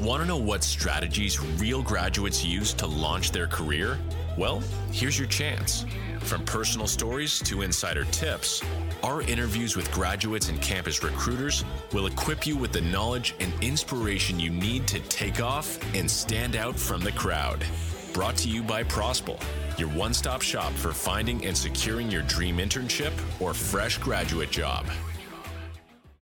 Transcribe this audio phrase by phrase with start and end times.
[0.00, 3.98] Want to know what strategies real graduates use to launch their career?
[4.36, 4.62] Well,
[4.92, 5.84] here's your chance.
[6.20, 8.62] From personal stories to insider tips,
[9.02, 14.38] our interviews with graduates and campus recruiters will equip you with the knowledge and inspiration
[14.38, 17.64] you need to take off and stand out from the crowd.
[18.12, 19.42] Brought to you by Prosple,
[19.80, 24.86] your one stop shop for finding and securing your dream internship or fresh graduate job.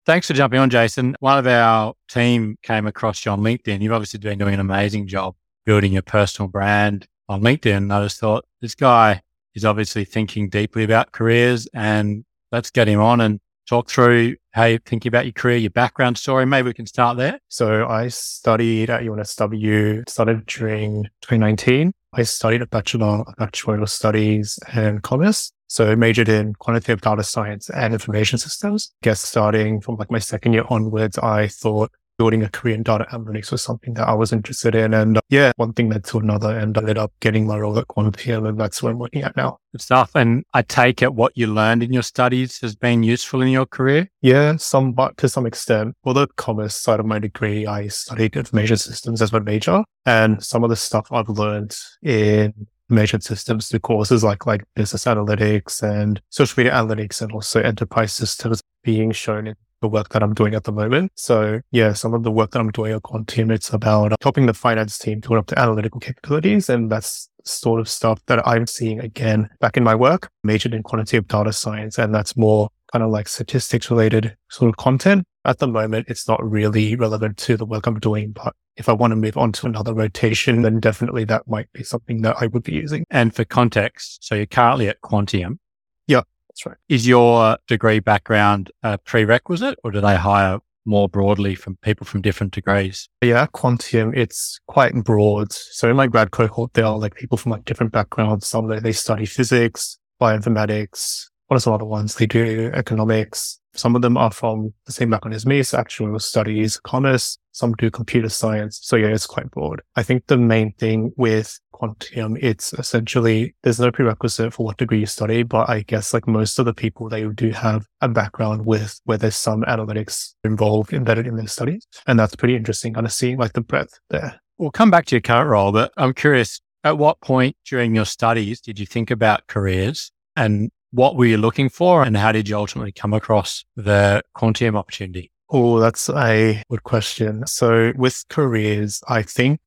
[0.06, 1.16] Thanks for jumping on, Jason.
[1.18, 3.82] One of our team came across you on LinkedIn.
[3.82, 7.92] You've obviously been doing an amazing job building your personal brand on LinkedIn.
[7.92, 9.20] I just thought this guy
[9.56, 14.66] is obviously thinking deeply about careers and let's get him on and talk through how
[14.66, 16.46] you're thinking about your career, your background story.
[16.46, 17.40] Maybe we can start there.
[17.48, 21.92] So I studied at UNSW, started during 2019.
[22.18, 25.52] I studied a Bachelor of Actuarial Studies and Commerce.
[25.66, 28.90] So I majored in quantitative data science and information systems.
[29.02, 33.06] Guess starting from like my second year onwards, I thought building a career in data
[33.12, 34.94] analytics was something that I was interested in.
[34.94, 37.78] And uh, yeah, one thing led to another and I ended up getting my role
[37.78, 39.58] at Quantium and that's what I'm working at now.
[39.72, 40.12] Good stuff.
[40.14, 43.66] And I take it what you learned in your studies has been useful in your
[43.66, 44.08] career?
[44.22, 45.94] Yeah, some, but to some extent.
[46.02, 50.42] For the commerce side of my degree, I studied information systems as my major and
[50.42, 55.82] some of the stuff I've learned in measured systems to courses like like business analytics
[55.82, 60.34] and social media analytics and also enterprise systems being shown in the work that I'm
[60.34, 61.12] doing at the moment.
[61.14, 64.54] So yeah, some of the work that I'm doing at Quantium, it's about helping the
[64.54, 66.68] finance team build up the analytical capabilities.
[66.68, 70.82] And that's sort of stuff that I'm seeing again back in my work, majored in
[70.82, 71.98] quantitative data science.
[71.98, 75.24] And that's more kind of like statistics related sort of content.
[75.44, 78.92] At the moment, it's not really relevant to the work I'm doing, but if I
[78.92, 82.48] want to move on to another rotation, then definitely that might be something that I
[82.48, 83.04] would be using.
[83.10, 85.58] And for context, so you're currently at Quantium.
[86.06, 86.22] Yeah.
[86.56, 86.76] That's right.
[86.88, 92.22] Is your degree background a prerequisite or do they hire more broadly from people from
[92.22, 93.10] different degrees?
[93.20, 95.52] Yeah, Quantium, it's quite broad.
[95.52, 98.46] So in my grad cohort, there are like people from like different backgrounds.
[98.46, 101.26] Some they study physics, bioinformatics.
[101.48, 102.14] What are some other ones?
[102.14, 103.60] They do economics.
[103.76, 105.62] Some of them are from the same background as me.
[105.62, 107.38] So actuarial studies, commerce.
[107.52, 108.78] Some do computer science.
[108.82, 109.80] So yeah, it's quite broad.
[109.96, 115.00] I think the main thing with Quantium, it's essentially, there's no prerequisite for what degree
[115.00, 118.66] you study, but I guess like most of the people, they do have a background
[118.66, 121.86] with where there's some analytics involved embedded in their studies.
[122.06, 124.40] And that's pretty interesting, kind of seeing like the breadth there.
[124.58, 128.04] We'll come back to your current role, but I'm curious, at what point during your
[128.04, 132.48] studies did you think about careers and what were you looking for and how did
[132.48, 135.30] you ultimately come across the Quantium opportunity?
[135.50, 137.46] Oh, that's a good question.
[137.46, 139.60] So with careers, I think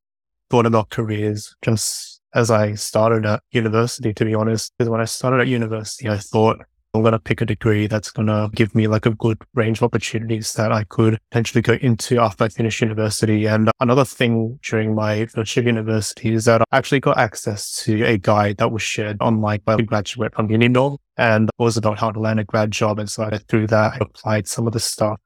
[0.50, 4.72] thought about careers just as I started at university, to be honest.
[4.76, 6.58] Because when I started at university, I thought
[6.92, 9.78] I'm going to pick a degree that's going to give me like a good range
[9.78, 13.46] of opportunities that I could potentially go into after I finish university.
[13.46, 18.02] And another thing during my first year university is that I actually got access to
[18.04, 21.98] a guide that was shared online by a graduate from Unindom and it was about
[21.98, 22.98] how to land a grad job.
[22.98, 25.20] And so I through that, I applied some of the stuff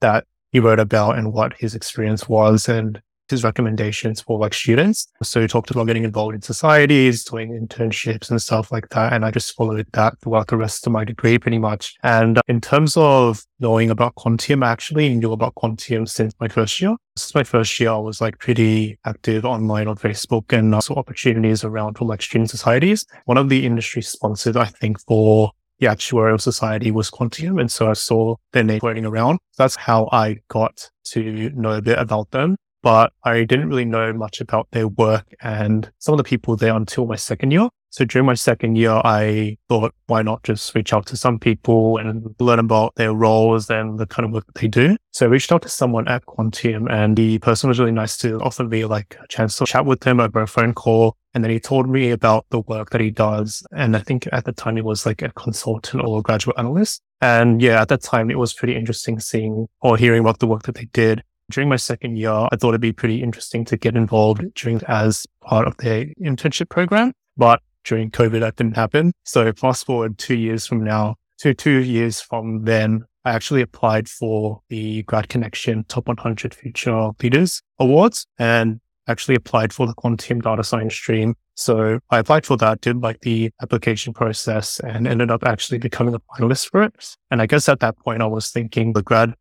[0.00, 2.68] that he wrote about and what his experience was.
[2.68, 5.08] And his recommendations for like students.
[5.22, 9.12] So he talked about getting involved in societies, doing internships and stuff like that.
[9.12, 11.94] And I just followed that throughout the rest of my degree pretty much.
[12.02, 16.80] And in terms of knowing about Quantium, I actually knew about Quantium since my first
[16.80, 16.96] year.
[17.16, 20.94] Since my first year, I was like pretty active online on Facebook and uh, saw
[20.94, 23.04] opportunities around for like student societies.
[23.24, 27.60] One of the industry sponsors, I think, for the actuarial society was Quantium.
[27.60, 29.38] And so I saw their name floating around.
[29.56, 34.12] That's how I got to know a bit about them but I didn't really know
[34.12, 37.68] much about their work and some of the people there until my second year.
[37.92, 41.98] So during my second year, I thought, why not just reach out to some people
[41.98, 44.96] and learn about their roles and the kind of work that they do?
[45.10, 48.38] So I reached out to someone at Quantium and the person was really nice to
[48.42, 51.16] offer me like a chance to chat with him over a phone call.
[51.34, 53.64] And then he told me about the work that he does.
[53.72, 57.02] And I think at the time he was like a consultant or a graduate analyst.
[57.20, 60.62] And yeah, at that time it was pretty interesting seeing or hearing about the work
[60.62, 63.96] that they did during my second year, I thought it'd be pretty interesting to get
[63.96, 67.12] involved during as part of their internship program.
[67.36, 69.12] But during COVID, that didn't happen.
[69.24, 74.08] So fast forward two years from now, to two years from then, I actually applied
[74.08, 80.64] for the GradConnection Top 100 Future Leaders Awards and actually applied for the Quantium Data
[80.64, 81.34] Science stream.
[81.54, 86.14] So I applied for that, did like the application process and ended up actually becoming
[86.14, 87.16] a finalist for it.
[87.30, 89.34] And I guess at that point, I was thinking the grad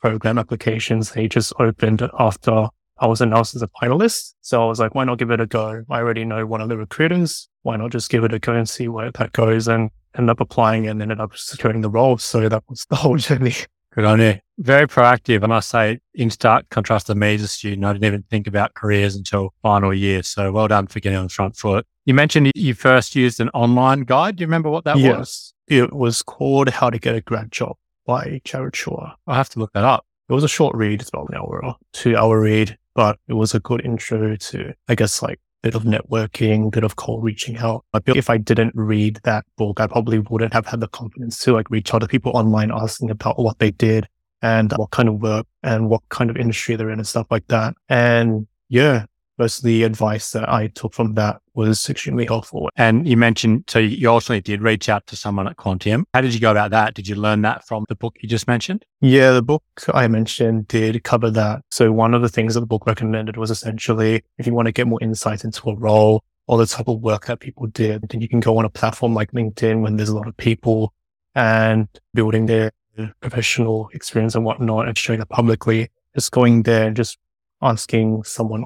[0.00, 1.12] program applications.
[1.12, 4.34] They just opened after I was announced as a finalist.
[4.40, 5.84] So I was like, why not give it a go?
[5.90, 7.48] I already know one of the recruiters.
[7.62, 10.40] Why not just give it a go and see where that goes and end up
[10.40, 12.18] applying and ended up securing the role.
[12.18, 13.54] So that was the whole journey.
[13.94, 14.38] Good on you.
[14.58, 15.42] Very proactive.
[15.42, 18.46] And I say, in stark contrast to me as a student, I didn't even think
[18.46, 20.22] about careers until final year.
[20.22, 21.86] So well done for getting on the front foot.
[22.04, 24.36] You mentioned you first used an online guide.
[24.36, 25.18] Do you remember what that yes.
[25.18, 25.54] was?
[25.68, 29.12] It was called How to Get a Grad Job by Jared Shaw.
[29.26, 30.06] I'll have to look that up.
[30.28, 33.34] It was a short read, it's about an hour, or two hour read, but it
[33.34, 36.96] was a good intro to, I guess, like a bit of networking, a bit of
[36.96, 37.84] cold reaching out.
[37.92, 41.38] I feel if I didn't read that book, I probably wouldn't have had the confidence
[41.40, 44.08] to like reach out to people online asking about what they did
[44.42, 47.46] and what kind of work and what kind of industry they're in and stuff like
[47.48, 47.74] that.
[47.88, 49.06] And yeah,
[49.38, 52.70] most of the advice that I took from that was extremely helpful.
[52.76, 56.04] And you mentioned, so you ultimately did reach out to someone at Quantium.
[56.14, 56.94] How did you go about that?
[56.94, 58.84] Did you learn that from the book you just mentioned?
[59.00, 61.62] Yeah, the book I mentioned did cover that.
[61.70, 64.72] So one of the things that the book recommended was essentially if you want to
[64.72, 68.20] get more insight into a role or the type of work that people did, then
[68.20, 70.92] you can go on a platform like LinkedIn when there's a lot of people
[71.34, 72.72] and building their
[73.20, 75.90] professional experience and whatnot and showing it publicly.
[76.14, 77.18] Just going there and just
[77.60, 78.64] asking someone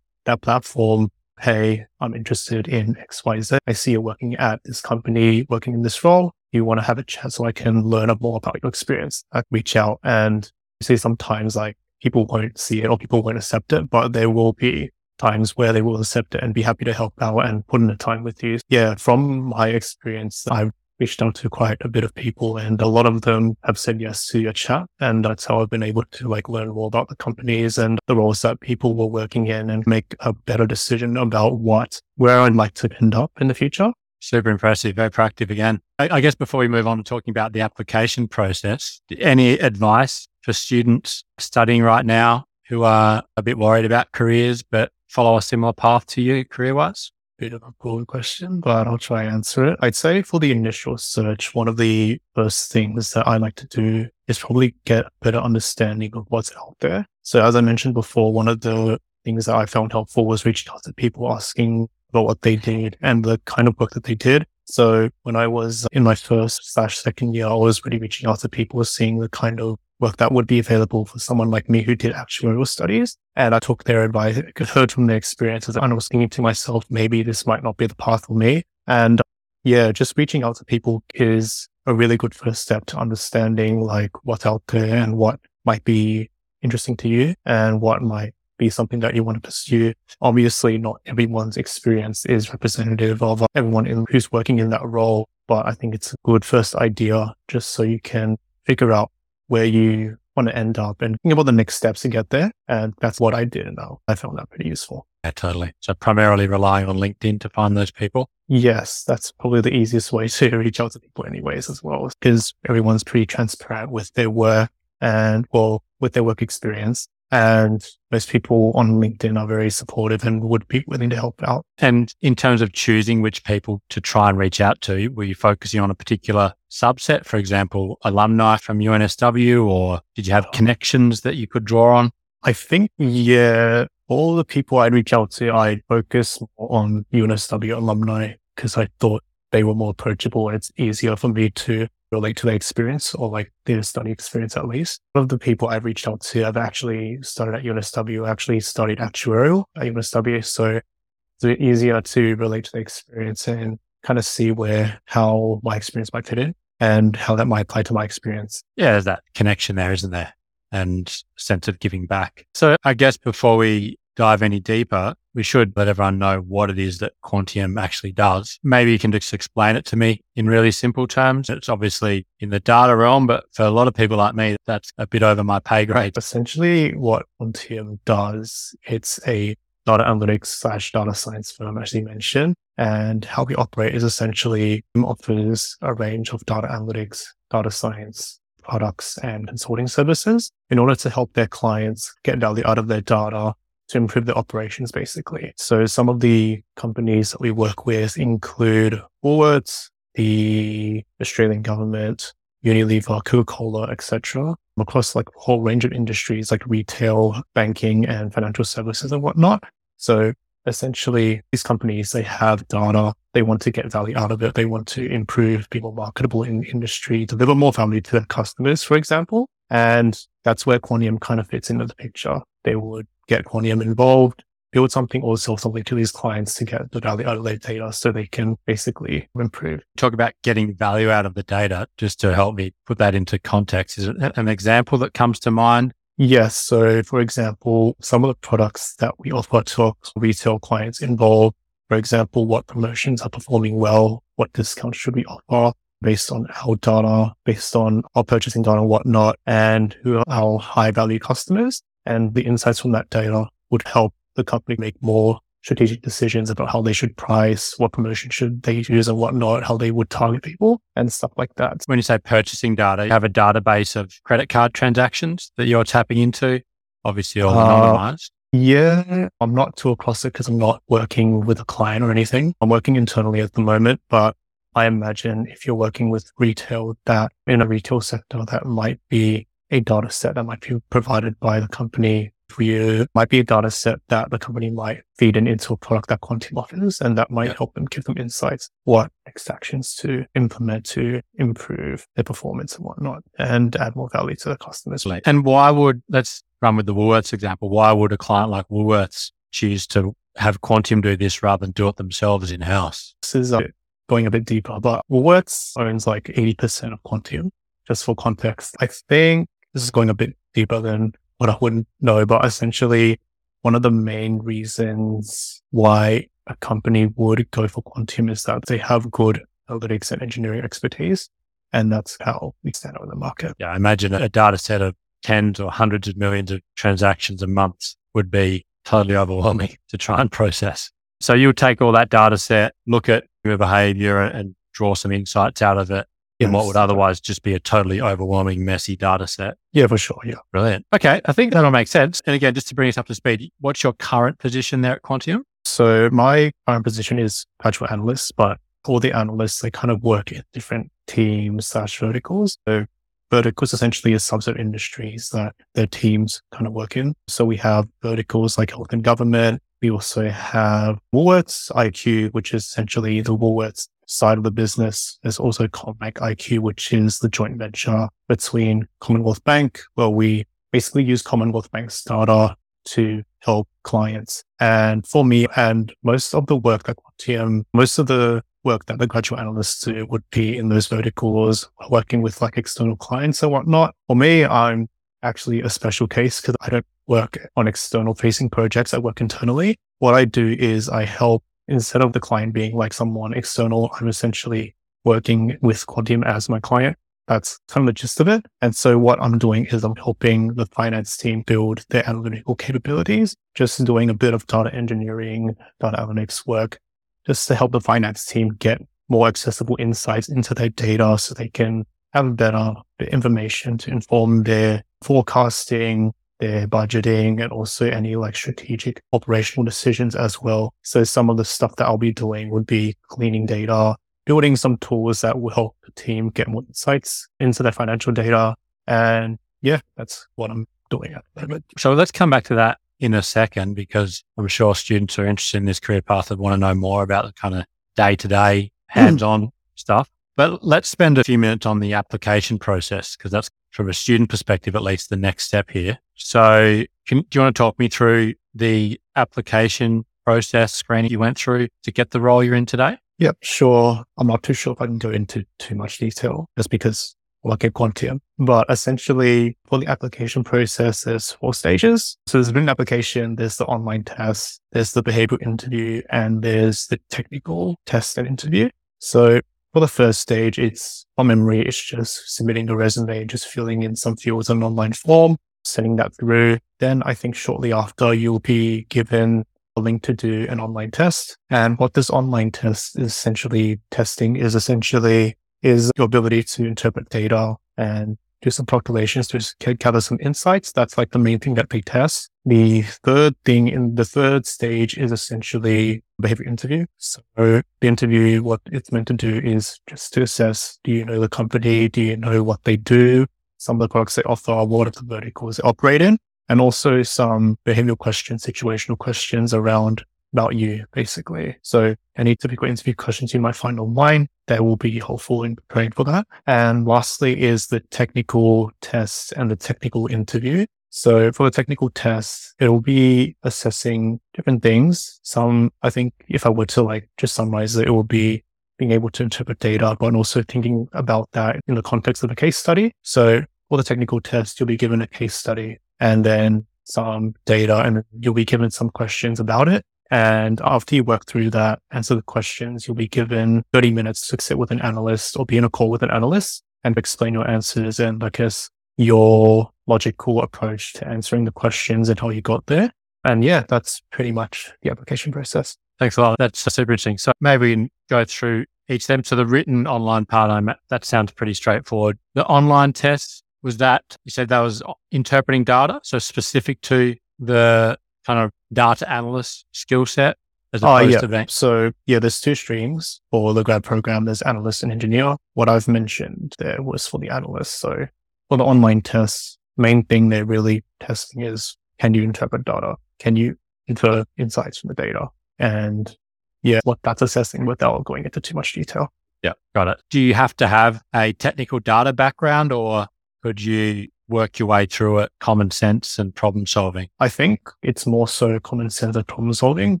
[0.30, 1.10] that platform,
[1.40, 3.58] hey, I'm interested in XYZ.
[3.66, 6.32] I see you working at this company, working in this role.
[6.52, 9.24] You want to have a chat so I can learn a more about your experience.
[9.32, 10.50] I reach out and
[10.80, 14.30] you see sometimes like people won't see it or people won't accept it, but there
[14.30, 17.66] will be times where they will accept it and be happy to help out and
[17.66, 18.58] put in the time with you.
[18.68, 22.86] Yeah, from my experience, I've reached out to quite a bit of people and a
[22.86, 24.86] lot of them have said yes to your chat.
[25.00, 28.14] And that's how I've been able to like learn more about the companies and the
[28.14, 32.54] roles that people were working in and make a better decision about what, where I'd
[32.54, 33.92] like to end up in the future.
[34.20, 34.96] Super impressive.
[34.96, 35.80] Very proactive again.
[35.98, 40.28] I, I guess before we move on to talking about the application process, any advice
[40.42, 45.42] for students studying right now who are a bit worried about careers, but follow a
[45.42, 47.10] similar path to you career wise?
[47.40, 49.78] Bit of a broad question, but I'll try and answer it.
[49.80, 53.66] I'd say for the initial search, one of the first things that I like to
[53.68, 57.06] do is probably get a better understanding of what's out there.
[57.22, 60.70] So as I mentioned before, one of the things that I found helpful was reaching
[60.70, 64.14] out to people asking about what they did and the kind of work that they
[64.14, 64.46] did.
[64.66, 68.40] So when I was in my first slash second year, I was really reaching out
[68.40, 71.82] to people, seeing the kind of work that would be available for someone like me
[71.82, 73.16] who did actuarial studies.
[73.36, 76.84] And I took their advice, heard from their experiences, and I was thinking to myself,
[76.90, 78.64] maybe this might not be the path for me.
[78.86, 79.20] And
[79.62, 84.10] yeah, just reaching out to people is a really good first step to understanding like
[84.24, 86.30] what's out there and what might be
[86.62, 89.92] interesting to you and what might be something that you want to pursue.
[90.20, 95.66] Obviously, not everyone's experience is representative of everyone in, who's working in that role, but
[95.66, 98.36] I think it's a good first idea just so you can
[98.66, 99.10] figure out
[99.50, 102.52] where you want to end up and think about the next steps to get there.
[102.68, 103.66] And that's what I did.
[103.66, 105.08] And I found that pretty useful.
[105.24, 105.72] Yeah, totally.
[105.80, 108.30] So primarily relying on LinkedIn to find those people.
[108.46, 112.54] Yes, that's probably the easiest way to reach out to people anyways as well, because
[112.68, 114.70] everyone's pretty transparent with their work
[115.00, 117.08] and well, with their work experience.
[117.30, 121.64] And most people on LinkedIn are very supportive and would be willing to help out.
[121.78, 125.34] And in terms of choosing which people to try and reach out to, were you
[125.34, 131.20] focusing on a particular subset, for example, alumni from UNSW, or did you have connections
[131.20, 132.10] that you could draw on?
[132.42, 138.34] I think, yeah, all the people I'd reach out to, I'd focus on UNSW alumni
[138.56, 139.22] because I thought
[139.52, 143.52] they were more approachable it's easier for me to relate to their experience or like
[143.64, 145.00] their study experience at least.
[145.12, 148.98] One of the people I've reached out to have actually started at UNSW, actually studied
[148.98, 150.44] actuarial at UNSW.
[150.44, 155.00] So it's a bit easier to relate to the experience and kind of see where
[155.06, 158.62] how my experience might fit in and how that might apply to my experience.
[158.76, 160.32] Yeah, there's that connection there, isn't there?
[160.72, 162.46] And sense of giving back.
[162.54, 166.78] So I guess before we dive any deeper, we should let everyone know what it
[166.78, 168.58] is that Quantium actually does.
[168.62, 171.48] Maybe you can just explain it to me in really simple terms.
[171.48, 174.92] It's obviously in the data realm, but for a lot of people like me, that's
[174.98, 176.16] a bit over my pay grade.
[176.16, 179.54] Essentially, what Quantium does, it's a
[179.86, 182.54] data analytics slash data science firm, as you mentioned.
[182.76, 189.18] And how we operate is essentially offers a range of data analytics, data science, products
[189.18, 193.54] and consulting services in order to help their clients get value out of their data
[193.90, 195.52] to improve the operations, basically.
[195.56, 202.32] So some of the companies that we work with include Woolworths, the Australian government,
[202.64, 204.54] Unilever, Coca-Cola, etc.
[204.78, 209.62] Across like a whole range of industries like retail, banking, and financial services and whatnot.
[209.96, 210.32] So
[210.66, 214.66] essentially, these companies they have data, they want to get value out of it, they
[214.66, 218.82] want to improve, be more marketable in the industry, deliver more value to their customers,
[218.82, 219.48] for example.
[219.70, 222.40] And that's where Quantium kind of fits into the picture.
[222.64, 226.90] They would get Quantium involved build something or sell something to these clients to get
[226.92, 229.80] the value out of their data so they can basically improve.
[229.96, 233.38] Talk about getting value out of the data, just to help me put that into
[233.38, 233.98] context.
[233.98, 235.92] Is it an example that comes to mind?
[236.16, 236.56] Yes.
[236.56, 241.54] So, for example, some of the products that we offer to retail clients involve,
[241.88, 246.76] for example, what promotions are performing well, what discounts should we offer, based on our
[246.76, 251.82] data, based on our purchasing data and whatnot, and who are our high value customers.
[252.06, 256.70] And the insights from that data would help the company make more strategic decisions about
[256.70, 260.42] how they should price, what promotion should they use and whatnot, how they would target
[260.42, 261.82] people and stuff like that.
[261.86, 265.84] When you say purchasing data, you have a database of credit card transactions that you're
[265.84, 266.62] tapping into,
[267.04, 268.30] obviously all uh, anonymized.
[268.52, 272.54] Yeah, I'm not too across it because I'm not working with a client or anything.
[272.60, 274.34] I'm working internally at the moment, but
[274.74, 279.46] I imagine if you're working with retail that in a retail sector, that might be
[279.70, 283.06] a data set that might be provided by the company for you.
[283.14, 286.20] Might be a data set that the company might feed in into a product that
[286.20, 287.56] Quantium offers, and that might yeah.
[287.56, 292.84] help them give them insights, what next actions to implement to improve their performance and
[292.84, 295.06] whatnot, and add more value to the customers.
[295.24, 299.30] And why would, let's run with the Woolworths example, why would a client like Woolworths
[299.52, 303.14] choose to have Quantium do this rather than do it themselves in house?
[303.22, 303.68] This is a
[304.10, 307.50] going a bit deeper, but Woolworths owns like 80% of Quantium.
[307.86, 311.86] Just for context, I think this is going a bit deeper than what I wouldn't
[312.00, 313.20] know, but essentially
[313.62, 318.78] one of the main reasons why a company would go for Quantium is that they
[318.78, 321.30] have good analytics and engineering expertise.
[321.72, 323.54] And that's how we stand out in the market.
[323.60, 327.46] Yeah, I imagine a data set of tens or hundreds of millions of transactions a
[327.46, 330.90] month would be totally overwhelming to try and process.
[331.20, 335.12] So you would take all that data set, look at your behavior and draw some
[335.12, 336.06] insights out of it
[336.38, 336.54] in yes.
[336.54, 339.56] what would otherwise just be a totally overwhelming, messy data set.
[339.72, 340.20] Yeah, for sure.
[340.24, 340.36] Yeah.
[340.52, 340.86] Brilliant.
[340.94, 341.20] Okay.
[341.24, 342.22] I think that'll make sense.
[342.26, 345.02] And again, just to bring us up to speed, what's your current position there at
[345.02, 345.42] Quantium?
[345.64, 350.32] So my current position is graduate analyst, but all the analysts, they kind of work
[350.32, 352.56] in different teams slash verticals.
[352.66, 352.86] So
[353.30, 357.14] verticals essentially is subset industries that their teams kind of work in.
[357.28, 362.64] So we have verticals like health and government, we also have Woolworths IQ, which is
[362.64, 365.18] essentially the Woolworths side of the business.
[365.22, 371.04] There's also CommBank IQ, which is the joint venture between Commonwealth Bank, where we basically
[371.04, 372.56] use Commonwealth Bank's data
[372.86, 374.44] to help clients.
[374.58, 378.98] And for me, and most of the work that Quantium, most of the work that
[378.98, 383.52] the graduate analysts do would be in those verticals, working with like external clients and
[383.52, 383.94] whatnot.
[384.06, 384.88] For me, I'm
[385.22, 388.94] actually a special case because I don't work on external facing projects.
[388.94, 389.76] I work internally.
[389.98, 394.08] What I do is I help instead of the client being like someone external, I'm
[394.08, 396.96] essentially working with Quantium as my client.
[397.26, 398.46] That's kind of the gist of it.
[398.62, 403.36] And so what I'm doing is I'm helping the finance team build their analytical capabilities,
[403.54, 406.80] just doing a bit of data engineering, data analytics work,
[407.26, 411.48] just to help the finance team get more accessible insights into their data so they
[411.48, 412.74] can have better
[413.12, 420.40] information to inform their forecasting, their budgeting, and also any like strategic operational decisions as
[420.42, 420.74] well.
[420.82, 424.76] So some of the stuff that I'll be doing would be cleaning data, building some
[424.78, 428.54] tools that will help the team get more insights into their financial data.
[428.86, 431.64] And yeah, that's what I'm doing at the moment.
[431.78, 435.58] So let's come back to that in a second because I'm sure students are interested
[435.58, 437.64] in this career path and want to know more about the kind of
[437.96, 438.98] day to day hmm.
[439.00, 440.10] hands on stuff.
[440.40, 444.30] But let's spend a few minutes on the application process because that's from a student
[444.30, 445.98] perspective, at least the next step here.
[446.14, 451.36] So can, do you want to talk me through the application process screening you went
[451.36, 452.96] through to get the role you're in today?
[453.18, 454.02] Yep, sure.
[454.16, 457.62] I'm not too sure if I can go into too much detail just because like
[457.62, 458.20] a Quantium.
[458.38, 462.16] But essentially for the application process, there's four stages.
[462.26, 466.98] So there's an application, there's the online test, there's the behavioral interview, and there's the
[467.10, 468.70] technical test and interview.
[469.00, 469.42] So
[469.72, 471.60] for the first stage, it's on memory.
[471.60, 475.96] It's just submitting the resume, just filling in some fields on an online form, sending
[475.96, 476.58] that through.
[476.78, 479.44] Then I think shortly after you'll be given
[479.76, 481.36] a link to do an online test.
[481.50, 487.08] And what this online test is essentially testing is essentially is your ability to interpret
[487.10, 490.72] data and do some calculations to gather some insights.
[490.72, 492.29] That's like the main thing that they test.
[492.46, 496.86] The third thing in the third stage is essentially behavior interview.
[496.96, 501.20] So the interview, what it's meant to do is just to assess, do you know
[501.20, 501.88] the company?
[501.88, 503.26] Do you know what they do?
[503.58, 506.18] Some of the products they offer, what are the verticals they operate in?
[506.48, 511.56] And also some behavioral questions, situational questions around about you, basically.
[511.62, 515.92] So any typical interview questions you might find online, they will be helpful in preparing
[515.92, 516.26] for that.
[516.46, 520.66] And lastly is the technical test and the technical interview.
[520.90, 525.20] So for the technical test, it'll be assessing different things.
[525.22, 528.44] Some, I think if I were to like just summarize it, it will be
[528.76, 532.34] being able to interpret data, but also thinking about that in the context of a
[532.34, 532.92] case study.
[533.02, 537.78] So for the technical test, you'll be given a case study and then some data
[537.82, 539.84] and you'll be given some questions about it.
[540.10, 544.40] And after you work through that, answer the questions, you'll be given 30 minutes to
[544.40, 547.48] sit with an analyst or be in a call with an analyst and explain your
[547.48, 548.70] answers and I guess
[549.00, 552.92] your logical approach to answering the questions and how you got there.
[553.24, 555.76] And yeah, that's pretty much the application process.
[555.98, 556.36] Thanks a lot.
[556.38, 557.18] That's super interesting.
[557.18, 559.24] So maybe we can go through each of them.
[559.24, 562.18] So the written online part, I'm, that sounds pretty straightforward.
[562.34, 567.98] The online test, was that, you said that was interpreting data, so specific to the
[568.26, 570.38] kind of data analyst skill set
[570.72, 571.20] as Oh, yeah.
[571.20, 571.44] to.
[571.48, 574.24] So yeah, there's two streams for the grad program.
[574.24, 575.36] There's analyst and engineer.
[575.54, 577.80] What I've mentioned there was for the analyst.
[577.80, 578.06] So
[578.50, 582.96] for the online tests, main thing they're really testing is can you interpret data?
[583.20, 585.28] Can you infer insights from the data?
[585.60, 586.14] And
[586.62, 589.12] yeah, what that's assessing without going into too much detail.
[589.44, 589.98] Yeah, got it.
[590.10, 593.06] Do you have to have a technical data background or
[593.42, 597.08] could you work your way through it, common sense and problem solving?
[597.20, 600.00] I think it's more so common sense and problem solving.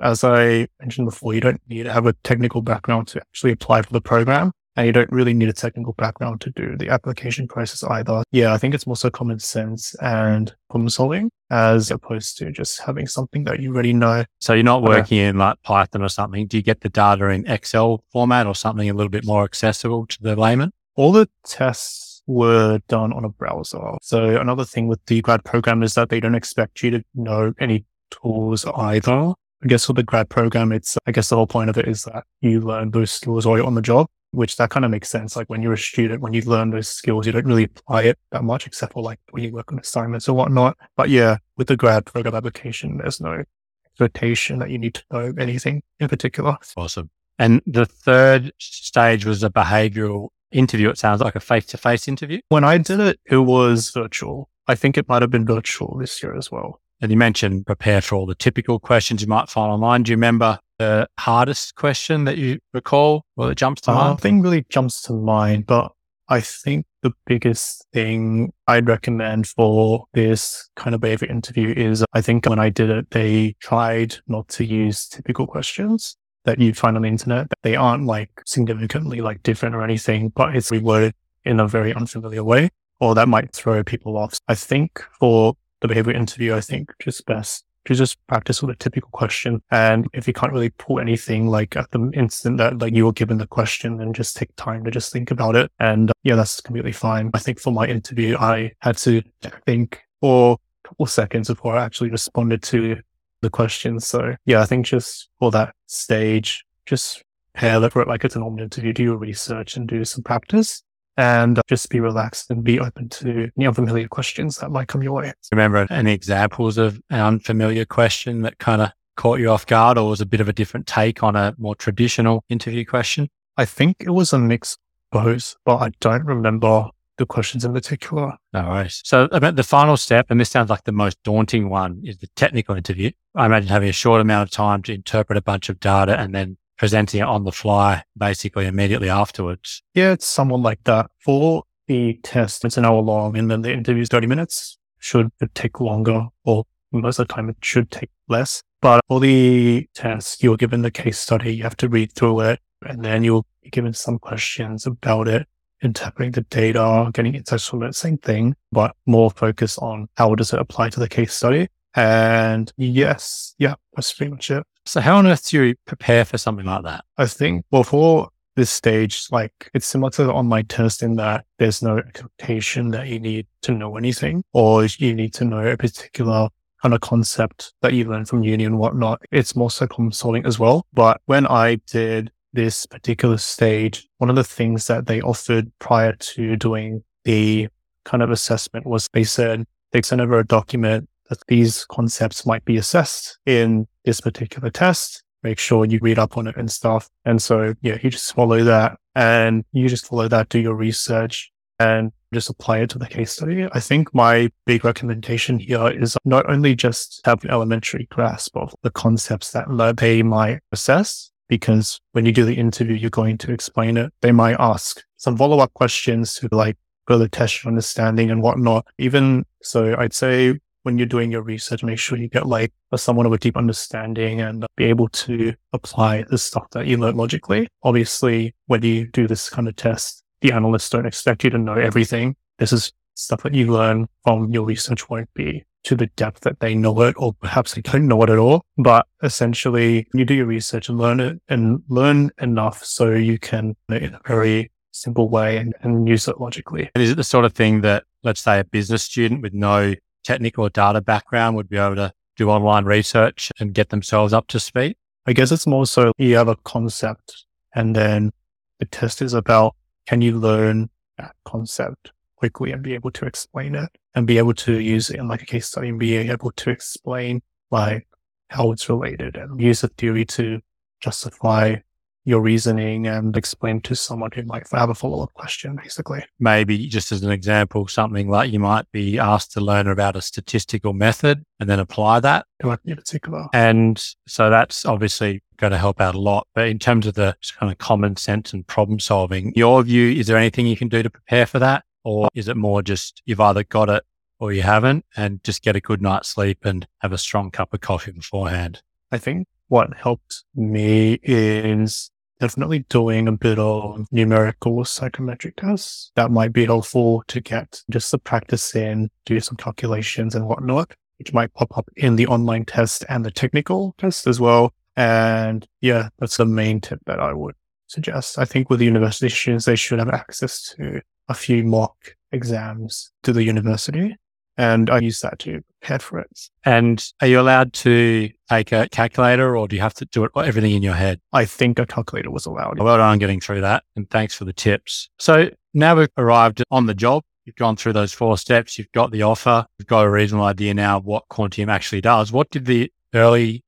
[0.00, 3.82] As I mentioned before, you don't need to have a technical background to actually apply
[3.82, 4.50] for the program.
[4.74, 8.22] And you don't really need a technical background to do the application process either.
[8.32, 12.80] Yeah, I think it's more so common sense and problem solving as opposed to just
[12.80, 14.24] having something that you already know.
[14.40, 14.88] So you're not Okay.
[14.88, 16.46] working in like Python or something.
[16.46, 20.06] Do you get the data in Excel format or something a little bit more accessible
[20.06, 20.72] to the layman?
[20.96, 23.96] All the tests were done on a browser.
[24.00, 27.52] So another thing with the grad program is that they don't expect you to know
[27.60, 29.34] any tools either.
[29.64, 32.04] I guess for the grad program, it's, I guess the whole point of it is
[32.04, 35.08] that you learn those tools while you're on the job, which that kind of makes
[35.08, 35.36] sense.
[35.36, 38.18] Like when you're a student, when you learn those skills, you don't really apply it
[38.32, 40.76] that much except for like when you work on assignments or whatnot.
[40.96, 43.44] But yeah, with the grad program application, there's no
[43.86, 46.56] expectation that you need to know anything in particular.
[46.76, 47.10] Awesome.
[47.38, 50.88] And the third stage was a behavioral interview.
[50.88, 52.40] It sounds like a face to face interview.
[52.48, 54.48] When I did it, it was virtual.
[54.68, 56.80] I think it might have been virtual this year as well.
[57.00, 60.04] And you mentioned prepare for all the typical questions you might find online.
[60.04, 64.10] Do you remember the hardest question that you recall or that jumps to Uh, mind?
[64.10, 65.92] Nothing really jumps to mind, but
[66.28, 72.20] I think the biggest thing I'd recommend for this kind of behavior interview is I
[72.20, 76.96] think when I did it, they tried not to use typical questions that you find
[76.96, 77.46] on the internet.
[77.62, 81.12] They aren't like significantly like different or anything, but it's reworded
[81.44, 84.38] in a very unfamiliar way, or that might throw people off.
[84.48, 88.78] I think for the behavior interview, I think just best to just practice with a
[88.78, 89.62] typical question.
[89.70, 93.12] And if you can't really pull anything like at the instant that like you were
[93.12, 95.70] given the question, then just take time to just think about it.
[95.78, 97.30] And uh, yeah, that's completely fine.
[97.34, 99.22] I think for my interview, I had to
[99.66, 103.00] think for a couple seconds before I actually responded to
[103.40, 103.98] the question.
[104.00, 107.22] So yeah, I think just for that stage, just
[107.54, 110.82] prepare for it like it's a normal interview, do your research and do some practice.
[111.16, 115.02] And uh, just be relaxed and be open to any unfamiliar questions that might come
[115.02, 115.32] your way.
[115.50, 120.08] Remember any examples of an unfamiliar question that kind of caught you off guard or
[120.08, 123.28] was a bit of a different take on a more traditional interview question?
[123.56, 124.72] I think it was a mix
[125.12, 128.32] of both, but I don't remember the questions in particular.
[128.52, 129.02] No worries.
[129.04, 132.28] So about the final step, and this sounds like the most daunting one, is the
[132.36, 133.10] technical interview.
[133.34, 136.34] I imagine having a short amount of time to interpret a bunch of data and
[136.34, 139.84] then presenting it on the fly basically immediately afterwards.
[139.94, 141.12] Yeah, it's someone like that.
[141.20, 144.78] For the test, it's an hour long and then the interview is 30 minutes.
[144.98, 148.64] Should it take longer or most of the time it should take less.
[148.80, 151.54] But for the test, you're given the case study.
[151.54, 155.46] You have to read through it and then you'll be given some questions about it,
[155.84, 160.52] interpreting the data, getting insights from it, same thing, but more focus on how does
[160.52, 161.68] it apply to the case study.
[161.94, 164.66] And yes, yeah, that's pretty much it.
[164.84, 167.04] So how on earth do you prepare for something like that?
[167.16, 171.82] I think, for this stage, like it's similar to the online test in that there's
[171.82, 176.48] no expectation that you need to know anything or you need to know a particular
[176.82, 179.22] kind of concept that you learn from uni and whatnot.
[179.30, 180.84] It's more so problem solving as well.
[180.92, 186.12] But when I did this particular stage, one of the things that they offered prior
[186.12, 187.68] to doing the
[188.04, 192.64] kind of assessment was they said they sent over a document that these concepts might
[192.64, 195.22] be assessed in this particular test.
[195.42, 197.08] Make sure you read up on it and stuff.
[197.24, 201.50] And so, yeah, you just follow that and you just follow that, do your research
[201.78, 203.66] and just apply it to the case study.
[203.72, 208.74] I think my big recommendation here is not only just have an elementary grasp of
[208.82, 209.66] the concepts that
[209.96, 214.12] they might assess, because when you do the interview, you're going to explain it.
[214.20, 218.86] They might ask some follow up questions to like further test your understanding and whatnot.
[218.98, 223.26] Even so, I'd say when you're doing your research, make sure you get like someone
[223.26, 227.68] of a deep understanding and be able to apply the stuff that you learn logically.
[227.82, 231.74] Obviously, when you do this kind of test, the analysts don't expect you to know
[231.74, 232.36] everything.
[232.58, 236.60] This is stuff that you learn from your research won't be to the depth that
[236.60, 238.62] they know it, or perhaps they don't know it at all.
[238.78, 243.76] But essentially, you do your research and learn it and learn enough so you can,
[243.88, 246.90] in a very simple way, and, and use it logically.
[246.94, 249.94] And is it the sort of thing that, let's say, a business student with no
[250.24, 254.60] technical data background would be able to do online research and get themselves up to
[254.60, 254.96] speed?
[255.26, 258.32] I guess it's more so you have a concept and then
[258.78, 263.74] the test is about can you learn that concept quickly and be able to explain
[263.76, 266.50] it and be able to use it in like a case study and be able
[266.50, 268.08] to explain like
[268.48, 270.60] how it's related and use a theory to
[271.00, 271.76] justify
[272.24, 276.24] your reasoning and explain to someone who might have a follow up question, basically.
[276.38, 280.22] Maybe just as an example, something like you might be asked to learn about a
[280.22, 282.46] statistical method and then apply that.
[282.62, 283.46] In particular.
[283.52, 286.46] And so that's obviously going to help out a lot.
[286.54, 290.26] But in terms of the kind of common sense and problem solving, your view, is
[290.26, 291.84] there anything you can do to prepare for that?
[292.04, 294.04] Or is it more just you've either got it
[294.38, 297.72] or you haven't and just get a good night's sleep and have a strong cup
[297.74, 298.82] of coffee beforehand?
[299.12, 306.12] I think what helped me is definitely doing a bit of numerical psychometric tests.
[306.14, 310.92] That might be helpful to get just to practice in, do some calculations and whatnot,
[311.18, 314.74] which might pop up in the online test and the technical test as well.
[314.94, 317.54] And yeah, that's the main tip that I would
[317.86, 318.38] suggest.
[318.38, 321.96] I think with the university students, they should have access to a few mock
[322.30, 324.16] exams to the university
[324.56, 326.48] and I use that to prepare for it.
[326.64, 330.30] And are you allowed to take a calculator or do you have to do it
[330.36, 331.20] everything in your head?
[331.32, 332.78] I think a calculator was allowed.
[332.78, 333.84] Well done on getting through that.
[333.96, 335.08] And thanks for the tips.
[335.18, 337.24] So now we've arrived on the job.
[337.44, 338.78] You've gone through those four steps.
[338.78, 339.66] You've got the offer.
[339.78, 342.30] You've got a reasonable idea now of what Quantium actually does.
[342.30, 343.64] What did the early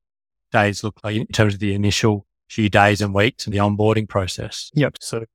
[0.51, 4.07] days look like in terms of the initial few days and weeks and the onboarding
[4.07, 4.71] process?
[4.75, 4.97] Yep.
[5.01, 5.25] So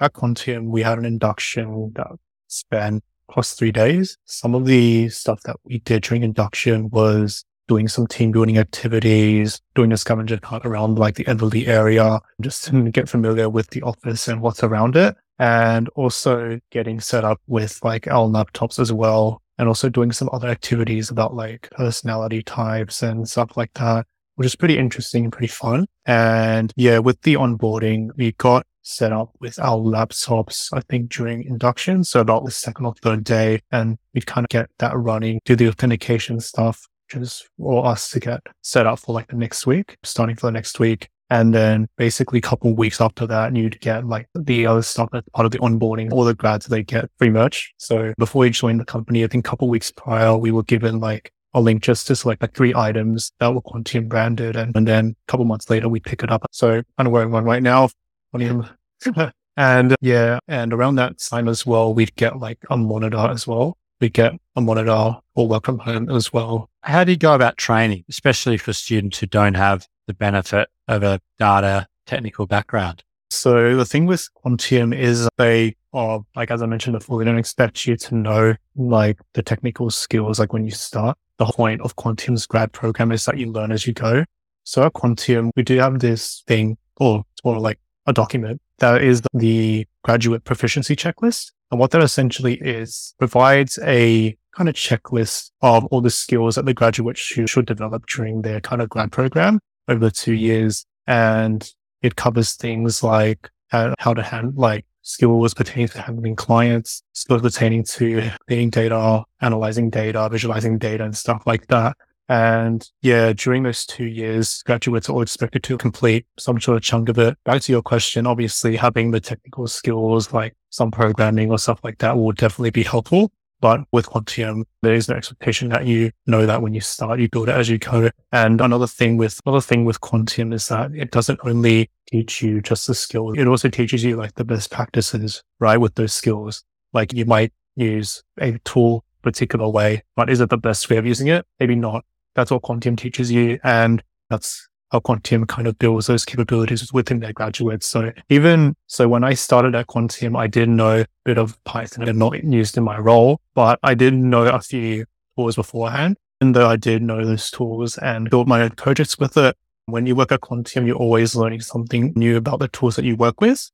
[0.00, 2.08] at Quantium, we had an induction that
[2.48, 4.16] spent plus three days.
[4.24, 9.60] Some of the stuff that we did during induction was doing some team building activities,
[9.74, 13.82] doing a scavenger hunt around like the Eveleigh area, just to get familiar with the
[13.82, 15.16] office and what's around it.
[15.38, 19.42] And also getting set up with like our laptops as well.
[19.58, 24.46] And also doing some other activities about like personality types and stuff like that, which
[24.46, 25.86] is pretty interesting and pretty fun.
[26.06, 31.44] And yeah, with the onboarding, we got set up with our laptops, I think during
[31.44, 32.04] induction.
[32.04, 33.60] So about the second or third day.
[33.70, 38.20] And we'd kind of get that running, do the authentication stuff, just for us to
[38.20, 41.08] get set up for like the next week, starting for the next week.
[41.30, 45.28] And then basically a couple weeks after that, you'd get like the other stuff that's
[45.30, 46.10] part of the onboarding.
[46.10, 47.74] All the grads, they get free merch.
[47.76, 51.00] So before you join the company, I think a couple weeks prior, we were given
[51.00, 54.56] like a link just to select like three items that were Quantium branded.
[54.56, 56.46] And, and then a couple months later, we pick it up.
[56.52, 57.90] So I'm wearing one right now.
[58.34, 58.68] Quantium
[59.56, 63.76] and yeah, and around that time as well, we'd get like a monitor as well.
[64.00, 66.70] We get a monitor or from home as well.
[66.82, 71.02] How do you go about training, especially for students who don't have the benefit of
[71.02, 73.02] a data technical background?
[73.30, 77.38] So the thing with Quantium is they are like as I mentioned before, they don't
[77.38, 81.18] expect you to know like the technical skills like when you start.
[81.38, 84.24] The point of Quantium's grad program is that you learn as you go.
[84.64, 89.02] So at Quantium, we do have this thing, or it's more like a document that
[89.02, 91.52] is the graduate proficiency checklist.
[91.70, 96.64] And what that essentially is provides a kind of checklist of all the skills that
[96.64, 100.84] the graduate should, should develop during their kind of grad program over the two years.
[101.06, 101.68] And
[102.02, 107.42] it covers things like how, how to handle, like skills pertaining to handling clients, skills
[107.42, 111.96] pertaining to cleaning data, analyzing data, visualizing data and stuff like that.
[112.28, 117.08] And yeah, during those two years, graduates are expected to complete some sort of chunk
[117.08, 117.38] of it.
[117.44, 121.98] Back to your question, obviously having the technical skills like some programming or stuff like
[121.98, 123.32] that will definitely be helpful.
[123.60, 127.28] But with Quantium, there is no expectation that you know that when you start, you
[127.28, 128.10] build it as you go.
[128.30, 132.60] And another thing with, another thing with Quantium is that it doesn't only teach you
[132.60, 133.36] just the skills.
[133.36, 135.78] It also teaches you like the best practices, right?
[135.78, 136.62] With those skills,
[136.92, 141.06] like you might use a tool particular way, but is it the best way of
[141.06, 141.44] using it?
[141.58, 142.04] Maybe not.
[142.38, 143.58] That's what Quantium teaches you.
[143.64, 147.88] And that's how Quantium kind of builds those capabilities within their graduates.
[147.88, 152.08] So even so, when I started at Quantium, I did know a bit of Python
[152.08, 155.04] and not used in my role, but I did know a few
[155.36, 156.16] tools beforehand.
[156.40, 160.06] And though I did know those tools and built my own projects with it, when
[160.06, 163.40] you work at Quantium, you're always learning something new about the tools that you work
[163.40, 163.68] with.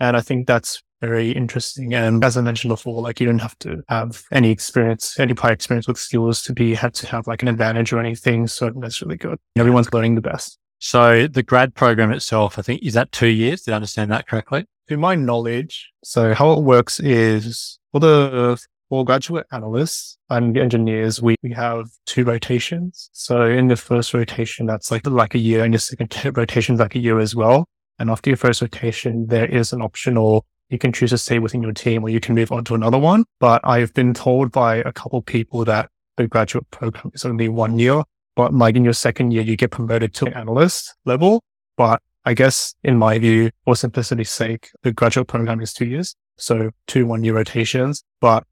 [0.00, 1.94] And I think that's very interesting.
[1.94, 5.52] And as I mentioned before, like you don't have to have any experience, any prior
[5.52, 8.46] experience with skills to be had to have like an advantage or anything.
[8.46, 9.38] So that's really good.
[9.56, 10.58] Everyone's learning the best.
[10.80, 13.62] So the grad program itself, I think, is that two years?
[13.62, 14.64] Did I understand that correctly?
[14.88, 18.58] To my knowledge, so how it works is for the
[18.88, 23.10] for graduate analysts and engineers, we, we have two rotations.
[23.12, 26.80] So in the first rotation, that's like like a year, and your second rotation is
[26.80, 27.66] like a year as well.
[27.98, 31.62] And after your first rotation, there is an optional you can choose to stay within
[31.62, 33.24] your team or you can move on to another one.
[33.40, 37.78] But I've been told by a couple people that the graduate program is only one
[37.78, 38.02] year,
[38.36, 41.42] but like in your second year, you get promoted to an analyst level.
[41.76, 46.14] But I guess in my view, for simplicity's sake, the graduate program is two years.
[46.36, 48.04] So two one year rotations.
[48.20, 48.44] But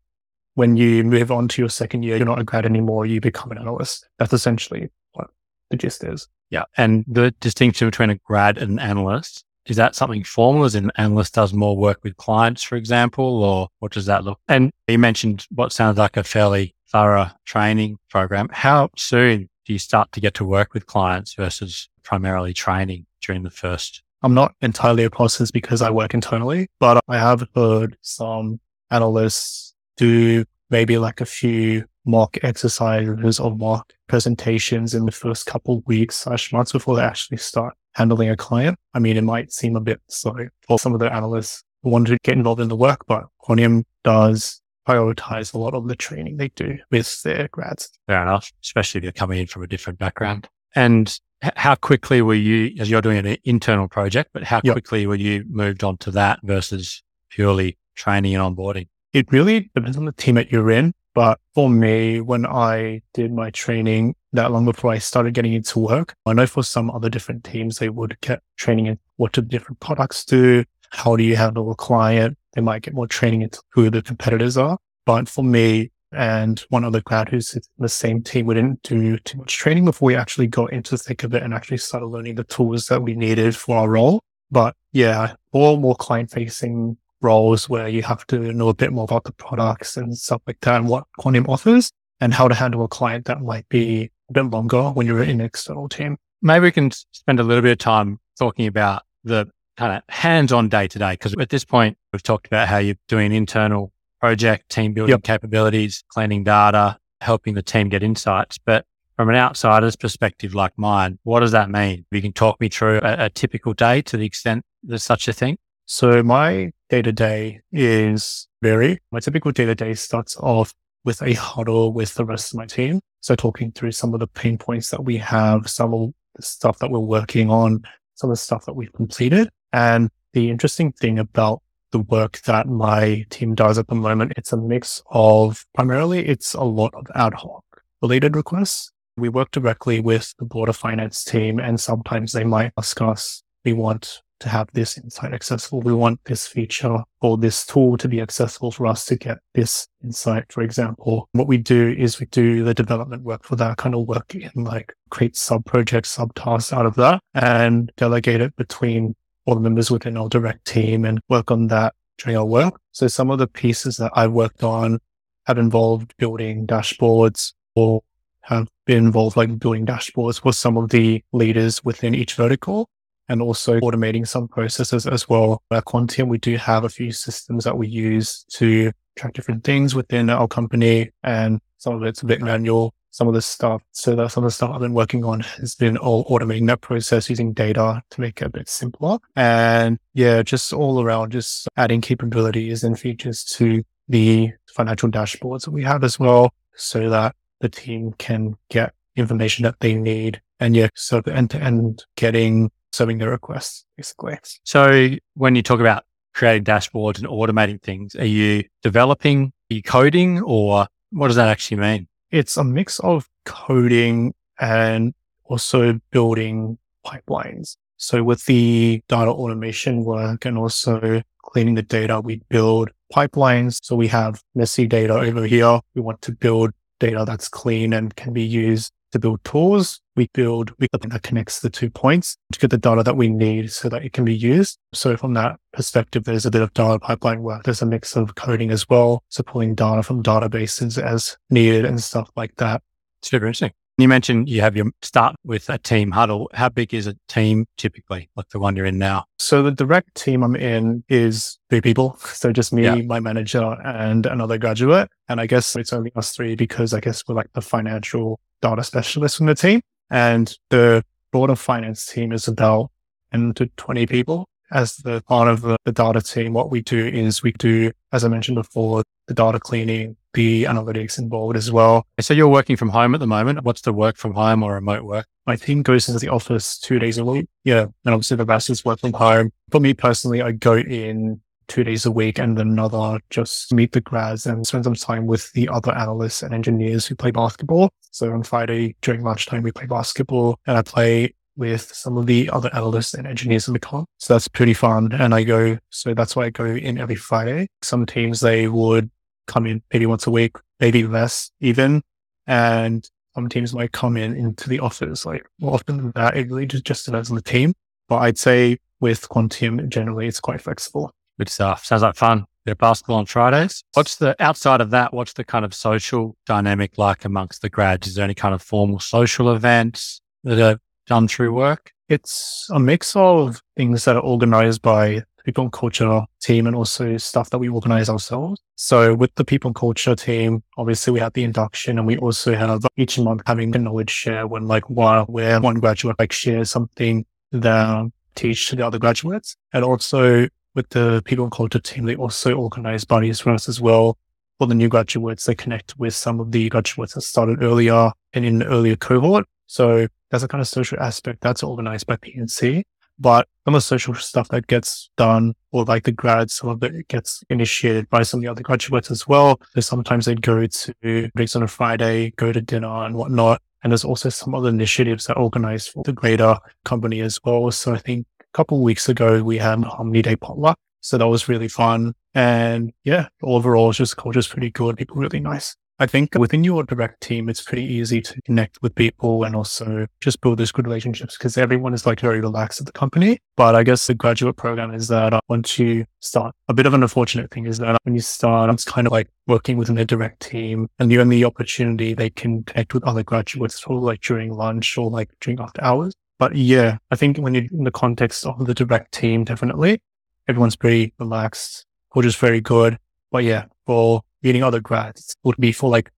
[0.54, 3.04] when you move on to your second year, you're not a grad anymore.
[3.04, 4.08] You become an analyst.
[4.18, 5.28] That's essentially what
[5.70, 6.26] the gist is.
[6.50, 6.64] Yeah.
[6.76, 10.90] And the distinction between a grad and an analyst is that something formal as an
[10.96, 14.38] analyst does more work with clients, for example, or what does that look?
[14.48, 18.48] And you mentioned what sounds like a fairly thorough training program.
[18.52, 23.42] How soon do you start to get to work with clients versus primarily training during
[23.42, 24.02] the first?
[24.22, 29.74] I'm not entirely across this because I work internally, but I have heard some analysts
[29.96, 36.16] do maybe like a few mock exercises or mock presentations in the first couple weeks
[36.16, 38.78] slash months before they actually start handling a client.
[38.92, 42.06] I mean, it might seem a bit slow for some of the analysts who want
[42.08, 46.36] to get involved in the work, but Quantium does prioritize a lot of the training
[46.36, 47.88] they do with their grads.
[48.06, 50.46] Fair enough, especially if you're coming in from a different background.
[50.74, 54.74] And how quickly were you, as you're doing an internal project, but how yep.
[54.74, 58.88] quickly were you moved on to that versus purely training and onboarding?
[59.14, 60.92] It really depends on the team that you're in.
[61.16, 65.78] But for me, when I did my training that long before I started getting into
[65.78, 69.40] work, I know for some other different teams, they would get training in what do
[69.40, 70.62] different products do?
[70.90, 72.36] How do you handle a client?
[72.52, 74.76] They might get more training into who the competitors are.
[75.06, 79.16] But for me and one other grad who's in the same team, we didn't do
[79.20, 82.08] too much training before we actually got into the thick of it and actually started
[82.08, 84.20] learning the tools that we needed for our role.
[84.50, 89.04] But yeah, all more client facing roles where you have to know a bit more
[89.04, 92.84] about the products and stuff like that and what Quantium offers and how to handle
[92.84, 96.16] a client that might be a bit longer when you're in an external team.
[96.42, 100.68] Maybe we can spend a little bit of time talking about the kind of hands-on
[100.68, 104.70] day to day because at this point we've talked about how you're doing internal project
[104.70, 105.22] team building yep.
[105.22, 108.58] capabilities, cleaning data, helping the team get insights.
[108.58, 112.04] But from an outsider's perspective like mine, what does that mean?
[112.10, 115.32] You can talk me through a, a typical day to the extent there's such a
[115.32, 115.58] thing.
[115.86, 120.72] So my day to day is very, my typical day to day starts off
[121.04, 123.00] with a huddle with the rest of my team.
[123.20, 126.78] So talking through some of the pain points that we have, some of the stuff
[126.80, 127.82] that we're working on,
[128.14, 129.48] some of the stuff that we've completed.
[129.72, 134.52] And the interesting thing about the work that my team does at the moment, it's
[134.52, 137.64] a mix of primarily it's a lot of ad hoc
[138.02, 138.92] related requests.
[139.16, 143.72] We work directly with the broader finance team and sometimes they might ask us, we
[143.72, 145.80] want to have this insight accessible.
[145.80, 149.88] We want this feature or this tool to be accessible for us to get this
[150.04, 150.52] insight.
[150.52, 154.06] For example, what we do is we do the development work for that kind of
[154.06, 159.14] work in like create sub projects, sub tasks out of that and delegate it between
[159.46, 162.80] all the members within our direct team and work on that during our work.
[162.92, 164.98] So some of the pieces that I've worked on
[165.46, 168.02] have involved building dashboards or
[168.42, 172.88] have been involved like building dashboards for some of the leaders within each vertical
[173.28, 175.62] and also automating some processes as well.
[175.70, 179.94] At Quantium, we do have a few systems that we use to track different things
[179.94, 182.92] within our company, and some of it's a bit manual.
[183.10, 185.74] Some of the stuff, so that some of the stuff I've been working on has
[185.74, 189.16] been all automating that process using data to make it a bit simpler.
[189.36, 195.70] And yeah, just all around, just adding capabilities and features to the financial dashboards that
[195.70, 200.42] we have as well, so that the team can get information that they need.
[200.60, 204.38] And yeah, so the end to end getting serving the requests, basically.
[204.64, 206.04] So when you talk about
[206.34, 211.48] creating dashboards and automating things, are you developing, are you coding, or what does that
[211.48, 212.08] actually mean?
[212.30, 217.76] It's a mix of coding and also building pipelines.
[217.98, 223.78] So with the data automation work and also cleaning the data, we build pipelines.
[223.82, 225.80] So we have messy data over here.
[225.94, 230.00] We want to build data that's clean and can be used to build tools.
[230.14, 233.70] We build we that connects the two points to get the data that we need
[233.70, 234.78] so that it can be used.
[234.92, 237.64] So from that perspective, there's a bit of data pipeline work.
[237.64, 239.22] There's a mix of coding as well.
[239.28, 242.82] So pulling data from databases as needed and stuff like that.
[243.20, 243.72] It's very interesting.
[243.98, 246.50] You mentioned you have your start with a team huddle.
[246.52, 249.24] How big is a team typically, like the one you're in now?
[249.38, 252.18] So the direct team I'm in is three people.
[252.18, 252.96] So just me, yeah.
[252.96, 255.08] my manager, and another graduate.
[255.30, 258.84] And I guess it's only us three because I guess we're like the financial data
[258.84, 259.80] specialists in the team.
[260.10, 262.90] And the broader finance team is about
[263.32, 267.06] 10 to 20 people as the part of the, the, data team, what we do
[267.06, 272.06] is we do, as I mentioned before, the data cleaning, the analytics involved as well.
[272.20, 273.64] So you're working from home at the moment.
[273.64, 275.26] What's the work from home or remote work?
[275.46, 277.46] My team goes into the office two days a week.
[277.64, 277.86] Yeah.
[278.04, 279.50] And obviously the rest is work from home.
[279.70, 283.92] For me personally, I go in two days a week and then another just meet
[283.92, 287.90] the grads and spend some time with the other analysts and engineers who play basketball.
[288.10, 292.50] So on Friday during lunchtime, we play basketball and I play with some of the
[292.50, 294.04] other analysts and engineers in the club.
[294.18, 295.12] So that's pretty fun.
[295.12, 297.68] And I go, so that's why I go in every Friday.
[297.82, 299.10] Some teams, they would
[299.46, 302.02] come in maybe once a week, maybe less even.
[302.46, 306.36] And some teams might come in into the office like more often than that.
[306.36, 307.74] It really just, just depends on the team.
[308.08, 311.10] But I'd say with Quantium generally, it's quite flexible.
[311.38, 311.84] Good stuff.
[311.84, 312.46] Sounds like fun.
[312.68, 313.84] Of basketball on Fridays.
[313.94, 315.14] What's the outside of that?
[315.14, 318.08] What's the kind of social dynamic like amongst the grads?
[318.08, 321.92] Is there any kind of formal social events that are done through work?
[322.08, 327.16] It's a mix of things that are organized by people and culture team and also
[327.16, 328.60] stuff that we organize ourselves.
[328.74, 332.54] So with the people and culture team, obviously we have the induction and we also
[332.54, 336.70] have each month having a knowledge share when like while where one graduate like shares
[336.70, 339.56] something that teach to the other graduates.
[339.72, 343.80] And also with the people and culture team, they also organize buddies for us as
[343.80, 344.18] well.
[344.58, 348.44] For the new graduates, they connect with some of the graduates that started earlier and
[348.44, 349.46] in an earlier cohort.
[349.66, 352.82] So that's a kind of social aspect that's organized by PNC.
[353.18, 356.82] But some of the social stuff that gets done, or like the grads, some of
[356.82, 359.60] it gets initiated by some of the other graduates as well.
[359.74, 363.62] So sometimes they'd go to drinks on a Friday, go to dinner and whatnot.
[363.82, 367.70] And there's also some other initiatives that organize for the greater company as well.
[367.70, 370.78] So I think a couple weeks ago, we had Harmony Day potluck.
[371.00, 372.14] So that was really fun.
[372.34, 374.96] And yeah, overall, it's just culture's pretty good.
[374.96, 375.76] People really nice.
[375.98, 380.06] I think within your direct team, it's pretty easy to connect with people and also
[380.20, 383.38] just build those good relationships because everyone is like very relaxed at the company.
[383.56, 387.02] But I guess the graduate program is that once you start, a bit of an
[387.02, 390.40] unfortunate thing is that when you start, it's kind of like working within a direct
[390.40, 394.52] team and the only opportunity they can connect with other graduates is or like during
[394.52, 396.12] lunch or like during after hours.
[396.38, 400.00] But yeah, I think when you're in the context of the direct team, definitely
[400.46, 402.98] everyone's pretty relaxed, which is very good.
[403.30, 406.10] But yeah, for meeting other grads would be for like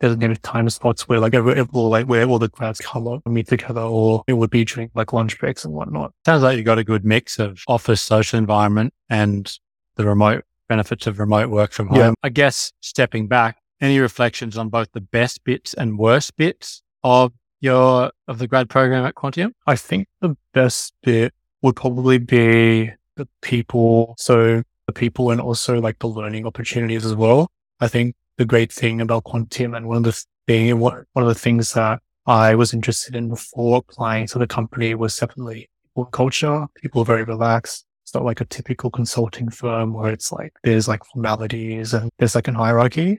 [0.00, 3.48] designated time spots where like every, like where all the grads come up and meet
[3.48, 6.12] together or it would be during like lunch breaks and whatnot.
[6.24, 9.58] Sounds like you got a good mix of office social environment and
[9.96, 11.98] the remote benefits of remote work from home.
[11.98, 12.12] Yeah.
[12.22, 17.32] I guess stepping back, any reflections on both the best bits and worst bits of
[17.60, 19.52] your of the grad program at Quantium?
[19.66, 21.32] I think the best bit
[21.62, 24.14] would probably be the people.
[24.18, 27.50] So the people and also like the learning opportunities as well.
[27.80, 31.34] I think the great thing about Quantium and one of the thing, one of the
[31.34, 36.66] things that I was interested in before applying to the company was definitely people culture.
[36.76, 37.84] People are very relaxed.
[38.04, 42.34] It's not like a typical consulting firm where it's like there's like formalities and there's
[42.34, 43.18] like a hierarchy.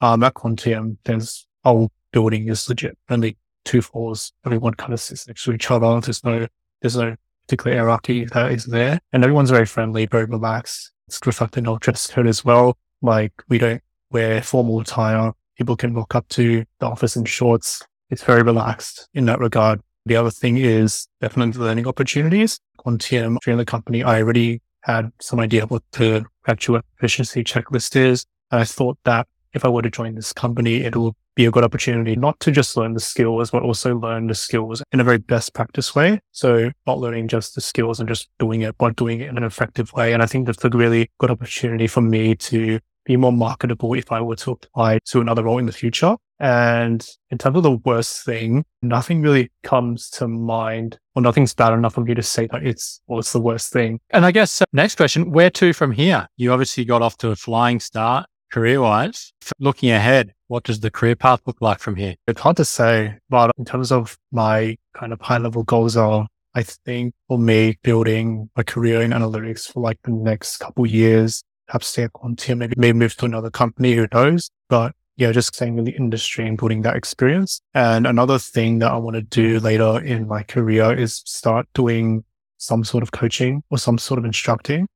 [0.00, 4.32] Um, at Quantium, there's whole building is legit only two floors.
[4.44, 6.00] Everyone kind of sits next to each other.
[6.00, 6.46] There's no,
[6.80, 10.92] there's no particular hierarchy that is there and everyone's very friendly, very relaxed.
[11.24, 12.76] Reflected in our dress code as well.
[13.00, 15.32] Like we don't wear formal attire.
[15.56, 17.82] People can walk up to the office in shorts.
[18.10, 19.80] It's very relaxed in that regard.
[20.06, 22.58] The other thing is definitely learning opportunities.
[22.78, 28.26] Quantium, during the company, I already had some idea what the graduate proficiency checklist is.
[28.50, 31.50] And I thought that if I were to join this company, it will be a
[31.50, 35.04] good opportunity not to just learn the skills, but also learn the skills in a
[35.04, 36.20] very best practice way.
[36.32, 39.44] So not learning just the skills and just doing it, but doing it in an
[39.44, 40.12] effective way.
[40.12, 44.10] And I think that's a really good opportunity for me to be more marketable if
[44.10, 46.16] I were to apply to another role in the future.
[46.40, 51.72] And in terms of the worst thing, nothing really comes to mind or nothing's bad
[51.72, 54.00] enough for me to say that it's, well, it's the worst thing.
[54.10, 56.26] And I guess uh, next question, where to from here?
[56.36, 59.32] You obviously got off to a flying start career wise.
[59.58, 62.14] Looking ahead, what does the career path look like from here?
[62.28, 66.28] It's hard to say, but in terms of my kind of high level goals are,
[66.54, 71.42] I think for me, building a career in analytics for like the next couple years,
[71.66, 74.50] perhaps stay at Quantium, maybe, maybe move to another company, who knows?
[74.68, 77.60] But yeah, just staying in the industry and building that experience.
[77.74, 82.22] And another thing that I want to do later in my career is start doing
[82.58, 84.86] some sort of coaching or some sort of instructing.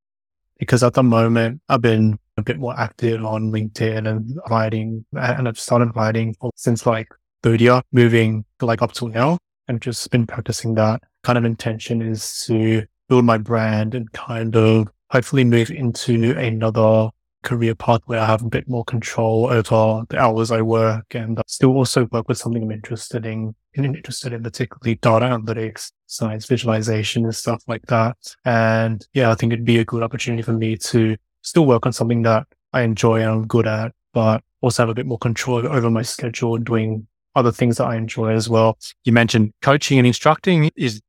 [0.60, 5.04] Because at the moment, I've been a bit more active on LinkedIn and writing.
[5.12, 7.08] And I've started writing since like
[7.42, 12.00] third year, moving like up till now and just been practicing that kind of intention
[12.02, 17.10] is to build my brand and kind of hopefully move into another
[17.42, 21.40] career path where I have a bit more control over the hours I work and
[21.46, 26.46] still also work with something I'm interested in, and interested in particularly data analytics, science
[26.46, 28.16] visualization and stuff like that.
[28.44, 31.92] And yeah, I think it'd be a good opportunity for me to still work on
[31.92, 35.66] something that I enjoy and I'm good at, but also have a bit more control
[35.66, 38.78] over my schedule and doing other things that I enjoy as well.
[39.04, 41.00] You mentioned coaching and instructing is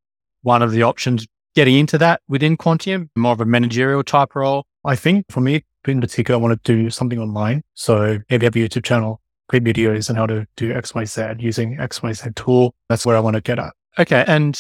[0.44, 4.66] one of the options getting into that within Quantium, more of a managerial type role.
[4.86, 7.64] I think for me, in particular, I want to do something online.
[7.74, 12.36] So maybe have a YouTube channel, create videos on how to do XYZ using XYZ
[12.36, 12.76] tool.
[12.88, 13.74] That's where I want to get at.
[13.98, 14.24] Okay.
[14.28, 14.60] And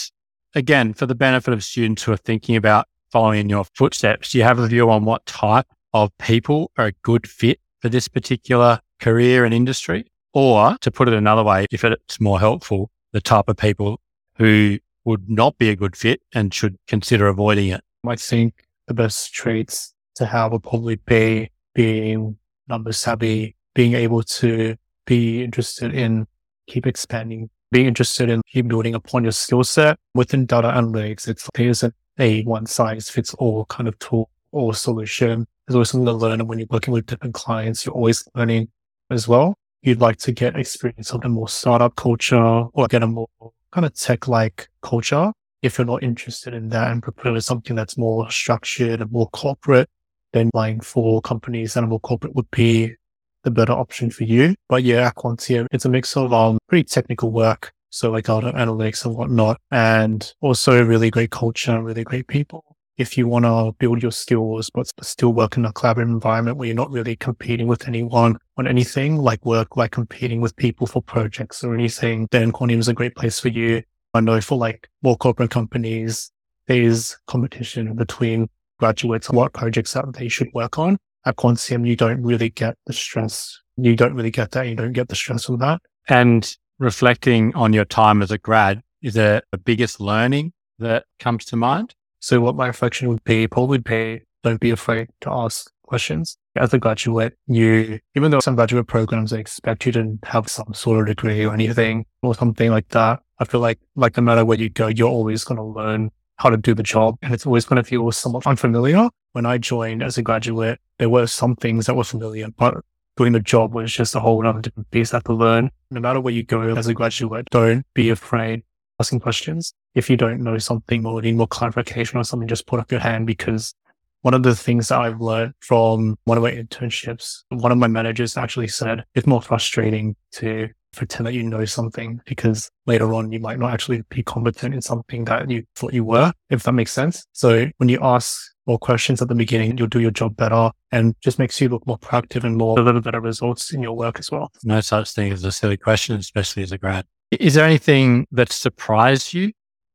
[0.56, 4.38] again, for the benefit of students who are thinking about following in your footsteps, do
[4.38, 8.07] you have a view on what type of people are a good fit for this
[8.07, 10.05] particular career and industry?
[10.34, 13.99] Or to put it another way, if it's more helpful, the type of people
[14.36, 17.82] who would not be a good fit and should consider avoiding it?
[18.07, 22.38] I think the best traits to have would probably be being
[22.68, 26.28] number savvy, being able to be interested in
[26.68, 31.28] keep expanding, being interested in keep building upon your skill set within data analytics.
[31.28, 35.46] It's there isn't a one size fits all kind of tool or solution.
[35.68, 36.40] There's always something to learn.
[36.40, 38.70] And when you're working with different clients, you're always learning
[39.10, 39.56] as well.
[39.82, 43.28] You'd like to get experience of a more startup culture or get a more
[43.72, 45.32] kind of tech like culture.
[45.62, 49.90] If you're not interested in that and prefer something that's more structured and more corporate,
[50.34, 52.96] then applying for companies that are more corporate would be
[53.44, 54.56] the better option for you.
[54.68, 57.72] But yeah, Quantium, it's a mix of um, pretty technical work.
[57.92, 62.64] So like data analytics and whatnot, and also really great culture and really great people.
[62.98, 66.68] If you want to build your skills, but still work in a collaborative environment where
[66.68, 71.02] you're not really competing with anyone on anything like work, like competing with people for
[71.02, 73.82] projects or anything, then Quantium is a great place for you.
[74.14, 76.32] I know for like more corporate companies,
[76.68, 80.98] there's competition between graduates what projects that they should work on.
[81.26, 83.60] At Quantium, you don't really get the stress.
[83.78, 84.68] You don't really get that.
[84.68, 85.82] You don't get the stress of that.
[86.08, 91.46] And reflecting on your time as a grad, is there the biggest learning that comes
[91.46, 91.94] to mind?
[92.20, 96.38] So what my reflection would be probably be don't be afraid to ask questions.
[96.56, 101.00] As a graduate, you, even though some graduate programs expect you to have some sort
[101.00, 104.58] of degree or anything or something like that, I feel like, like no matter where
[104.58, 107.18] you go, you're always going to learn how to do the job.
[107.22, 109.10] And it's always going to feel somewhat unfamiliar.
[109.34, 112.76] When I joined as a graduate, there were some things that were familiar, but
[113.18, 115.70] doing the job was just a whole other different piece that to learn.
[115.92, 118.64] No matter where you go as a graduate, don't be afraid
[119.00, 119.74] asking questions.
[119.96, 123.02] If you don't know something or need more clarification or something, just put up your
[123.02, 123.74] hand because
[124.22, 127.88] one of the things that I've learned from one of my internships, one of my
[127.88, 133.32] managers actually said it's more frustrating to pretend that you know something because later on
[133.32, 136.74] you might not actually be competent in something that you thought you were, if that
[136.74, 137.26] makes sense.
[137.32, 141.16] So when you ask more questions at the beginning, you'll do your job better and
[141.22, 144.20] just makes you look more proactive and more a little better results in your work
[144.20, 144.52] as well.
[144.64, 147.06] No such thing as a silly question, especially as a grad.
[147.32, 149.52] Is there anything that surprised you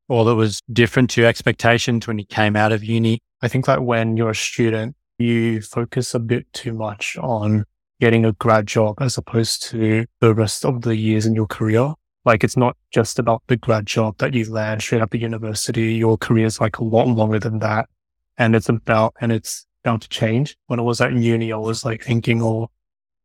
[0.07, 3.19] or that was different to expectations when you came out of uni?
[3.41, 7.65] I think that when you're a student, you focus a bit too much on
[7.99, 11.93] getting a grad job as opposed to the rest of the years in your career.
[12.25, 15.93] Like it's not just about the grad job that you land straight up at university.
[15.93, 17.87] Your career is like a lot longer than that.
[18.37, 20.57] And it's about, and it's bound to change.
[20.67, 22.69] When I was at uni, I was like thinking, oh,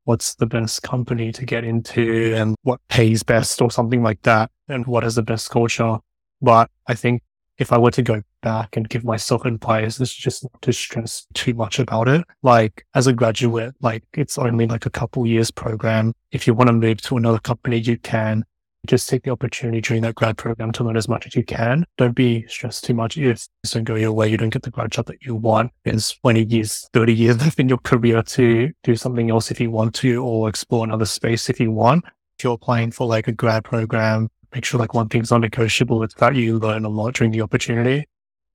[0.05, 4.51] what's the best company to get into and what pays best or something like that.
[4.69, 5.99] And what is the best culture.
[6.41, 7.23] But I think
[7.59, 11.27] if I were to go back and give myself advice, it's just not to stress
[11.35, 12.25] too much about it.
[12.43, 16.15] Like as a graduate, like it's only like a couple years program.
[16.33, 18.45] If you want to move to another company, you can
[18.87, 21.85] just take the opportunity during that grad program to learn as much as you can.
[21.99, 24.29] Don't be stressed too much if it don't go your way.
[24.29, 25.71] You don't get the grad job that you want.
[25.85, 29.71] It's 20 years, 30 years left in your career to do something else if you
[29.71, 32.05] want to, or explore another space if you want.
[32.39, 36.03] If you're applying for like a grad program, make sure like one thing's non-negotiable.
[36.03, 38.07] It's that you learn a lot during the opportunity.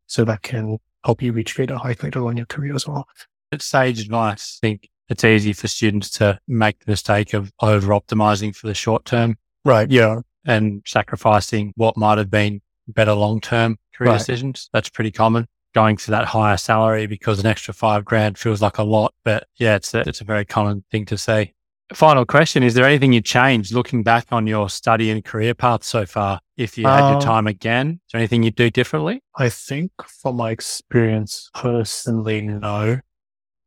[0.07, 3.07] So that can help you reach greater heights later on in your career as well.
[3.51, 4.59] It's sage advice.
[4.61, 8.73] I think it's easy for students to make the mistake of over optimizing for the
[8.73, 9.37] short term.
[9.63, 9.89] Right.
[9.89, 10.21] Yeah.
[10.45, 14.17] And sacrificing what might have been better long term career right.
[14.17, 14.69] decisions.
[14.73, 15.47] That's pretty common.
[15.73, 19.13] Going for that higher salary because an extra five grand feels like a lot.
[19.23, 21.54] But yeah, it's a, it's a very common thing to say.
[21.93, 25.83] Final question Is there anything you changed looking back on your study and career path
[25.83, 26.39] so far?
[26.57, 29.21] If you had uh, your time again, is there anything you'd do differently?
[29.35, 32.99] I think from my experience personally, no.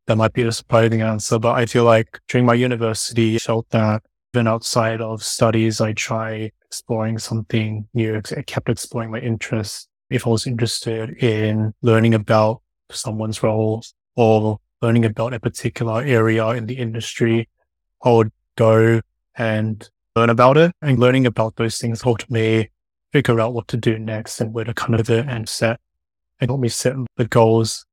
[0.07, 3.69] That might be a surprising answer, but I feel like during my university, I felt
[3.69, 4.03] that
[4.33, 8.21] Even outside of studies, I try exploring something new.
[8.35, 9.87] I kept exploring my interests.
[10.09, 12.61] If I was interested in learning about
[12.91, 17.47] someone's roles or learning about a particular area in the industry,
[18.03, 19.01] I would go
[19.35, 20.71] and learn about it.
[20.81, 22.69] And learning about those things helped me
[23.11, 25.79] figure out what to do next and where to kind of and set.
[26.39, 27.85] and helped me set the goals,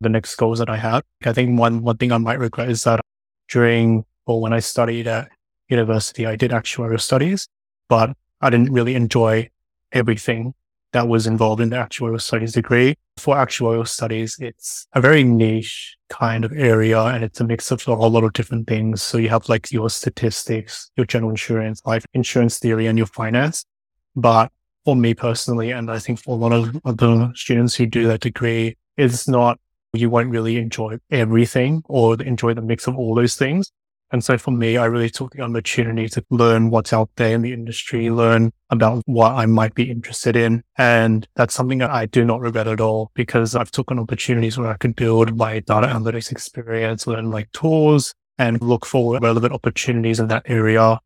[0.00, 1.02] the next goals that I had.
[1.24, 3.00] I think one, one thing I might regret is that
[3.48, 5.28] during or when I studied at
[5.68, 7.48] university, I did actuarial studies,
[7.88, 9.48] but I didn't really enjoy
[9.92, 10.54] everything
[10.96, 12.96] that was involved in the actuarial studies degree.
[13.18, 17.86] For actuarial studies, it's a very niche kind of area and it's a mix of
[17.86, 19.02] a whole lot of different things.
[19.02, 23.66] So you have like your statistics, your general insurance, life insurance theory, and your finance.
[24.14, 24.50] But
[24.86, 28.20] for me personally, and I think for a lot of other students who do that
[28.20, 29.60] degree, it's not,
[29.92, 33.70] you won't really enjoy everything or enjoy the mix of all those things.
[34.12, 37.42] And so for me, I really took the opportunity to learn what's out there in
[37.42, 40.62] the industry, learn about what I might be interested in.
[40.78, 44.70] And that's something that I do not regret at all because I've taken opportunities where
[44.70, 50.20] I could build my data analytics experience, learn like tools and look for relevant opportunities
[50.20, 51.00] in that area.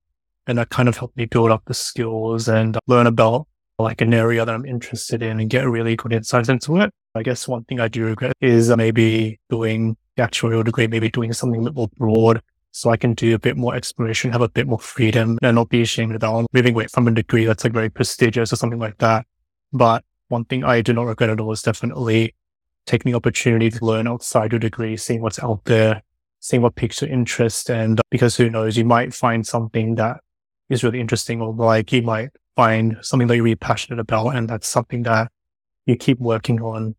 [0.46, 3.46] And that kind of helped me build up the skills and learn about
[3.78, 6.92] like an area that I'm interested in and get really good insights into it.
[7.14, 11.32] I guess one thing I do regret is maybe doing the actuarial degree, maybe doing
[11.32, 12.42] something a bit more broad
[12.72, 15.68] so I can do a bit more exploration, have a bit more freedom and not
[15.68, 18.98] be ashamed about moving away from a degree that's like very prestigious or something like
[18.98, 19.26] that.
[19.72, 22.34] But one thing I do not regret at all is definitely
[22.86, 26.02] taking the opportunity to learn outside your degree, seeing what's out there,
[26.38, 27.70] seeing what piques your interest.
[27.70, 30.20] And uh, because who knows, you might find something that
[30.68, 34.36] is really interesting or like you might find something that you're really passionate about.
[34.36, 35.30] And that's something that
[35.86, 36.94] you keep working on.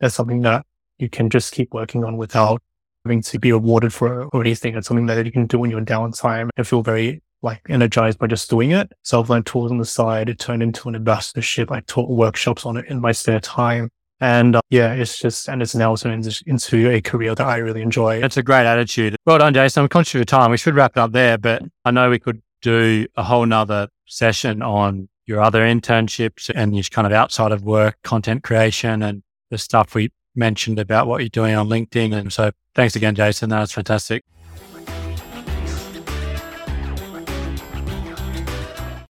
[0.00, 0.66] That's something that
[0.98, 2.62] you can just keep working on without
[3.06, 4.76] having to be rewarded for or anything.
[4.76, 7.60] It's something that you can do when you're in your downtime and feel very like
[7.68, 8.92] energized by just doing it.
[9.02, 10.28] So I've learned tools on the side.
[10.28, 11.70] It turned into an ambassadorship.
[11.70, 13.90] I taught workshops on it in my spare time.
[14.20, 17.82] And uh, yeah, it's just, and it's now turned into a career that I really
[17.82, 18.20] enjoy.
[18.20, 19.14] That's a great attitude.
[19.26, 19.82] Well done, Jason.
[19.82, 20.50] I'm conscious of time.
[20.50, 23.88] We should wrap it up there, but I know we could do a whole nother
[24.06, 29.22] session on your other internships and your kind of outside of work content creation and
[29.50, 32.14] the stuff we mentioned about what you're doing on LinkedIn.
[32.14, 33.50] And so thanks again, Jason.
[33.50, 34.24] That was fantastic.